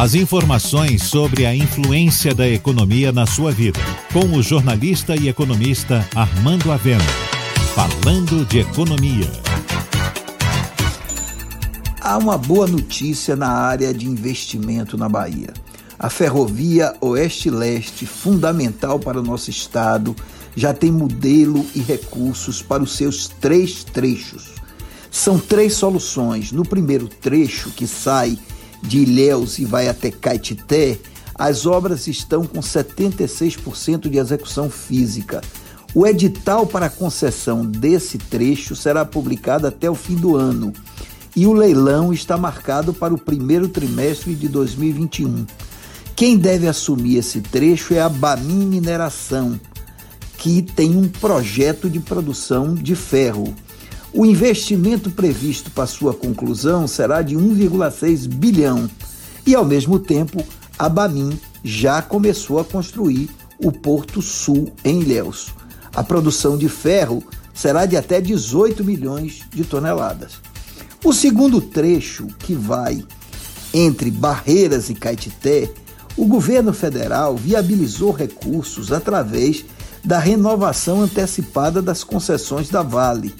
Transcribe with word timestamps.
As 0.00 0.14
informações 0.14 1.02
sobre 1.02 1.44
a 1.44 1.54
influência 1.54 2.34
da 2.34 2.48
economia 2.48 3.12
na 3.12 3.26
sua 3.26 3.52
vida, 3.52 3.78
com 4.10 4.34
o 4.34 4.42
jornalista 4.42 5.14
e 5.14 5.28
economista 5.28 6.08
Armando 6.14 6.72
Avena. 6.72 7.04
Falando 7.74 8.46
de 8.46 8.60
economia. 8.60 9.30
Há 12.00 12.16
uma 12.16 12.38
boa 12.38 12.66
notícia 12.66 13.36
na 13.36 13.50
área 13.50 13.92
de 13.92 14.08
investimento 14.08 14.96
na 14.96 15.06
Bahia. 15.06 15.52
A 15.98 16.08
ferrovia 16.08 16.94
Oeste-Leste, 17.02 18.06
fundamental 18.06 18.98
para 18.98 19.20
o 19.20 19.22
nosso 19.22 19.50
estado, 19.50 20.16
já 20.56 20.72
tem 20.72 20.90
modelo 20.90 21.66
e 21.74 21.80
recursos 21.80 22.62
para 22.62 22.82
os 22.82 22.96
seus 22.96 23.28
três 23.28 23.84
trechos. 23.84 24.54
São 25.10 25.38
três 25.38 25.74
soluções. 25.74 26.52
No 26.52 26.62
primeiro 26.62 27.06
trecho, 27.06 27.68
que 27.68 27.86
sai 27.86 28.38
de 28.82 28.98
Ilhéus 29.00 29.58
e 29.58 29.64
vai 29.64 29.88
até 29.88 30.10
Caetité, 30.10 30.98
as 31.34 31.66
obras 31.66 32.06
estão 32.06 32.44
com 32.44 32.60
76% 32.60 34.08
de 34.08 34.18
execução 34.18 34.68
física. 34.68 35.40
O 35.94 36.06
edital 36.06 36.66
para 36.66 36.88
concessão 36.88 37.64
desse 37.64 38.18
trecho 38.18 38.76
será 38.76 39.04
publicado 39.04 39.66
até 39.66 39.90
o 39.90 39.94
fim 39.94 40.14
do 40.14 40.36
ano 40.36 40.72
e 41.34 41.46
o 41.46 41.52
leilão 41.52 42.12
está 42.12 42.36
marcado 42.36 42.92
para 42.92 43.14
o 43.14 43.18
primeiro 43.18 43.68
trimestre 43.68 44.34
de 44.34 44.48
2021. 44.48 45.46
Quem 46.14 46.36
deve 46.36 46.68
assumir 46.68 47.16
esse 47.16 47.40
trecho 47.40 47.94
é 47.94 48.00
a 48.00 48.08
Bamin 48.08 48.66
Mineração, 48.66 49.58
que 50.36 50.62
tem 50.62 50.96
um 50.96 51.08
projeto 51.08 51.88
de 51.88 52.00
produção 52.00 52.74
de 52.74 52.94
ferro. 52.94 53.54
O 54.12 54.26
investimento 54.26 55.08
previsto 55.08 55.70
para 55.70 55.86
sua 55.86 56.12
conclusão 56.12 56.88
será 56.88 57.22
de 57.22 57.36
1,6 57.36 58.26
bilhão 58.26 58.90
e, 59.46 59.54
ao 59.54 59.64
mesmo 59.64 60.00
tempo, 60.00 60.44
a 60.76 60.88
Bamin 60.88 61.38
já 61.62 62.02
começou 62.02 62.58
a 62.58 62.64
construir 62.64 63.30
o 63.58 63.70
Porto 63.70 64.20
Sul 64.20 64.72
em 64.84 65.00
Ilhéus. 65.00 65.54
A 65.94 66.02
produção 66.02 66.58
de 66.58 66.68
ferro 66.68 67.22
será 67.54 67.86
de 67.86 67.96
até 67.96 68.20
18 68.20 68.82
milhões 68.82 69.42
de 69.50 69.64
toneladas. 69.64 70.40
O 71.04 71.12
segundo 71.12 71.60
trecho, 71.60 72.26
que 72.40 72.52
vai 72.52 73.04
entre 73.72 74.10
Barreiras 74.10 74.90
e 74.90 74.94
Caetité, 74.94 75.70
o 76.16 76.26
governo 76.26 76.72
federal 76.72 77.36
viabilizou 77.36 78.10
recursos 78.10 78.90
através 78.90 79.64
da 80.04 80.18
renovação 80.18 81.00
antecipada 81.00 81.80
das 81.80 82.02
concessões 82.02 82.68
da 82.68 82.82
Vale 82.82 83.32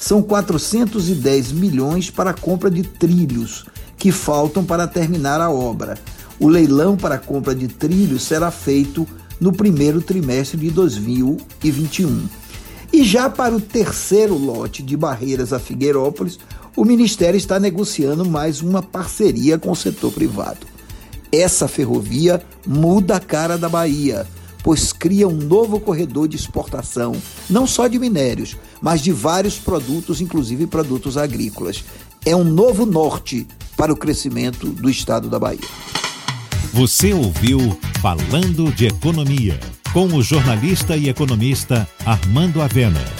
são 0.00 0.22
410 0.22 1.52
milhões 1.52 2.08
para 2.08 2.30
a 2.30 2.34
compra 2.34 2.70
de 2.70 2.82
trilhos 2.82 3.66
que 3.98 4.10
faltam 4.10 4.64
para 4.64 4.88
terminar 4.88 5.42
a 5.42 5.50
obra. 5.50 5.98
O 6.38 6.48
leilão 6.48 6.96
para 6.96 7.16
a 7.16 7.18
compra 7.18 7.54
de 7.54 7.68
trilhos 7.68 8.22
será 8.22 8.50
feito 8.50 9.06
no 9.38 9.52
primeiro 9.52 10.00
trimestre 10.00 10.58
de 10.58 10.70
2021. 10.70 12.26
E 12.90 13.04
já 13.04 13.28
para 13.28 13.54
o 13.54 13.60
terceiro 13.60 14.36
lote 14.38 14.82
de 14.82 14.96
Barreiras 14.96 15.52
a 15.52 15.58
Figueirópolis, 15.58 16.38
o 16.74 16.84
Ministério 16.84 17.36
está 17.36 17.60
negociando 17.60 18.24
mais 18.24 18.62
uma 18.62 18.82
parceria 18.82 19.58
com 19.58 19.70
o 19.70 19.76
setor 19.76 20.12
privado. 20.12 20.66
Essa 21.30 21.68
ferrovia 21.68 22.42
muda 22.66 23.16
a 23.16 23.20
cara 23.20 23.58
da 23.58 23.68
Bahia 23.68 24.26
pois 24.62 24.92
cria 24.92 25.28
um 25.28 25.36
novo 25.36 25.80
corredor 25.80 26.28
de 26.28 26.36
exportação, 26.36 27.14
não 27.48 27.66
só 27.66 27.86
de 27.86 27.98
minérios, 27.98 28.56
mas 28.80 29.00
de 29.00 29.12
vários 29.12 29.58
produtos, 29.58 30.20
inclusive 30.20 30.66
produtos 30.66 31.16
agrícolas. 31.16 31.84
É 32.24 32.34
um 32.36 32.44
novo 32.44 32.84
norte 32.84 33.46
para 33.76 33.92
o 33.92 33.96
crescimento 33.96 34.68
do 34.68 34.90
estado 34.90 35.28
da 35.28 35.38
Bahia. 35.38 35.60
Você 36.72 37.12
ouviu 37.12 37.78
Falando 38.00 38.72
de 38.72 38.86
Economia, 38.86 39.58
com 39.92 40.06
o 40.06 40.22
jornalista 40.22 40.96
e 40.96 41.08
economista 41.08 41.88
Armando 42.06 42.62
Avena. 42.62 43.19